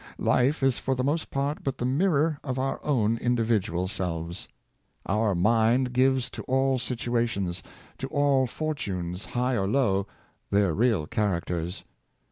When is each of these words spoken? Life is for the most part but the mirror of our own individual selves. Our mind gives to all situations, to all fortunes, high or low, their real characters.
Life 0.17 0.63
is 0.63 0.79
for 0.79 0.95
the 0.95 1.03
most 1.03 1.29
part 1.29 1.63
but 1.63 1.77
the 1.77 1.85
mirror 1.85 2.39
of 2.43 2.57
our 2.57 2.83
own 2.83 3.19
individual 3.19 3.87
selves. 3.87 4.47
Our 5.05 5.35
mind 5.35 5.93
gives 5.93 6.31
to 6.31 6.41
all 6.45 6.79
situations, 6.79 7.61
to 7.99 8.07
all 8.07 8.47
fortunes, 8.47 9.25
high 9.25 9.53
or 9.53 9.67
low, 9.67 10.07
their 10.49 10.73
real 10.73 11.05
characters. 11.05 11.83